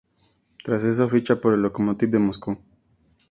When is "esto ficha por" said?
0.83-1.53